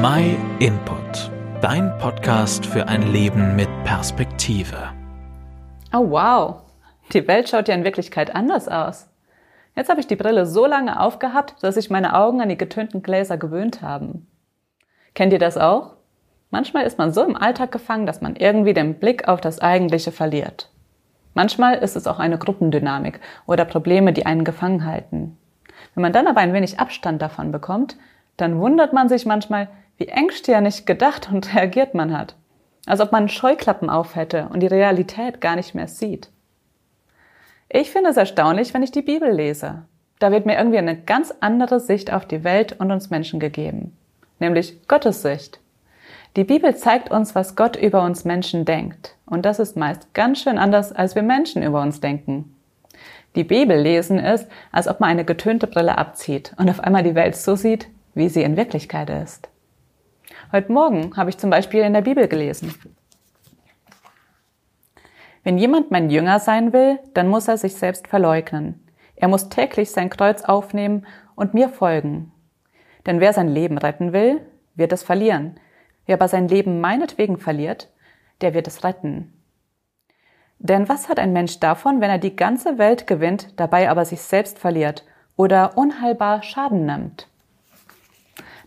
[0.00, 1.28] My Input,
[1.60, 4.76] dein Podcast für ein Leben mit Perspektive.
[5.92, 6.60] Oh wow,
[7.12, 9.08] die Welt schaut ja in Wirklichkeit anders aus.
[9.74, 13.02] Jetzt habe ich die Brille so lange aufgehabt, dass sich meine Augen an die getönten
[13.02, 14.28] Gläser gewöhnt haben.
[15.14, 15.96] Kennt ihr das auch?
[16.50, 20.12] Manchmal ist man so im Alltag gefangen, dass man irgendwie den Blick auf das Eigentliche
[20.12, 20.70] verliert.
[21.34, 25.36] Manchmal ist es auch eine Gruppendynamik oder Probleme, die einen gefangen halten.
[25.96, 27.96] Wenn man dann aber ein wenig Abstand davon bekommt,
[28.36, 29.68] dann wundert man sich manchmal,
[29.98, 32.34] wie engstirnig gedacht und reagiert man hat.
[32.86, 36.30] Als ob man Scheuklappen aufhätte und die Realität gar nicht mehr sieht.
[37.68, 39.82] Ich finde es erstaunlich, wenn ich die Bibel lese.
[40.18, 43.96] Da wird mir irgendwie eine ganz andere Sicht auf die Welt und uns Menschen gegeben.
[44.38, 45.60] Nämlich Gottes Sicht.
[46.36, 49.16] Die Bibel zeigt uns, was Gott über uns Menschen denkt.
[49.26, 52.54] Und das ist meist ganz schön anders, als wir Menschen über uns denken.
[53.34, 57.14] Die Bibel lesen ist, als ob man eine getönte Brille abzieht und auf einmal die
[57.14, 59.48] Welt so sieht, wie sie in Wirklichkeit ist.
[60.50, 62.74] Heute Morgen habe ich zum Beispiel in der Bibel gelesen.
[65.44, 68.82] Wenn jemand mein Jünger sein will, dann muss er sich selbst verleugnen.
[69.14, 72.32] Er muss täglich sein Kreuz aufnehmen und mir folgen.
[73.04, 74.40] Denn wer sein Leben retten will,
[74.74, 75.60] wird es verlieren.
[76.06, 77.92] Wer aber sein Leben meinetwegen verliert,
[78.40, 79.34] der wird es retten.
[80.58, 84.22] Denn was hat ein Mensch davon, wenn er die ganze Welt gewinnt, dabei aber sich
[84.22, 85.04] selbst verliert
[85.36, 87.27] oder unheilbar Schaden nimmt?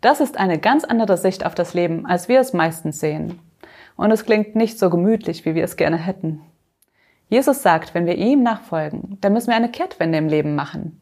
[0.00, 3.40] Das ist eine ganz andere Sicht auf das Leben, als wir es meistens sehen.
[3.96, 6.42] Und es klingt nicht so gemütlich, wie wir es gerne hätten.
[7.28, 11.00] Jesus sagt, wenn wir ihm nachfolgen, dann müssen wir eine Kehrtwende im Leben machen.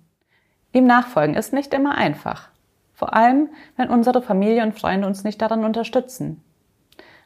[0.72, 2.48] Ihm nachfolgen ist nicht immer einfach.
[2.94, 6.42] Vor allem, wenn unsere Familie und Freunde uns nicht daran unterstützen.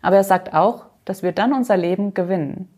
[0.03, 2.69] Aber er sagt auch, dass wir dann unser Leben gewinnen.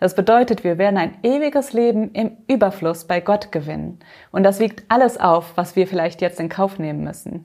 [0.00, 3.98] Das bedeutet, wir werden ein ewiges Leben im Überfluss bei Gott gewinnen.
[4.30, 7.44] Und das wiegt alles auf, was wir vielleicht jetzt in Kauf nehmen müssen.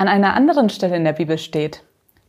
[0.00, 1.82] An einer anderen Stelle in der Bibel steht,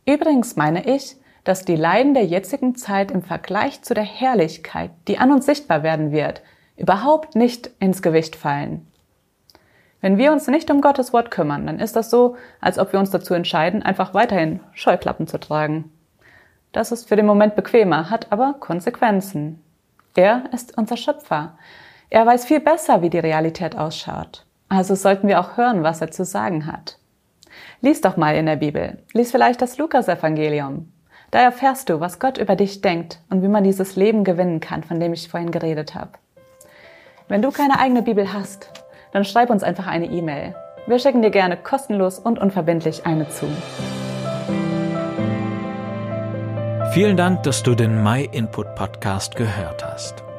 [0.04, 5.16] übrigens meine ich, dass die Leiden der jetzigen Zeit im Vergleich zu der Herrlichkeit, die
[5.16, 6.42] an uns sichtbar werden wird,
[6.76, 8.86] überhaupt nicht ins Gewicht fallen.
[10.02, 13.00] Wenn wir uns nicht um Gottes Wort kümmern, dann ist das so, als ob wir
[13.00, 15.90] uns dazu entscheiden, einfach weiterhin Scheuklappen zu tragen.
[16.72, 19.64] Das ist für den Moment bequemer, hat aber Konsequenzen.
[20.14, 21.56] Er ist unser Schöpfer.
[22.10, 24.44] Er weiß viel besser, wie die Realität ausschaut.
[24.68, 26.98] Also sollten wir auch hören, was er zu sagen hat.
[27.84, 28.98] Lies doch mal in der Bibel.
[29.12, 30.92] Lies vielleicht das Lukas-Evangelium.
[31.32, 34.84] Da erfährst du, was Gott über dich denkt und wie man dieses Leben gewinnen kann,
[34.84, 36.12] von dem ich vorhin geredet habe.
[37.26, 38.70] Wenn du keine eigene Bibel hast,
[39.12, 40.54] dann schreib uns einfach eine E-Mail.
[40.86, 43.46] Wir schicken dir gerne kostenlos und unverbindlich eine zu.
[46.92, 50.22] Vielen Dank, dass du den My Input Podcast gehört hast.